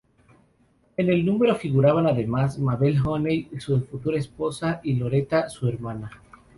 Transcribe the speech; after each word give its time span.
En 0.97 1.09
el 1.11 1.23
número 1.23 1.53
figuraban 1.55 2.07
además 2.07 2.57
Mabel 2.57 2.97
Haney, 3.05 3.47
su 3.59 3.79
futura 3.81 4.17
esposa, 4.17 4.81
y 4.83 4.95
Loretta, 4.95 5.47
su 5.47 5.67
hermana. 5.67 6.09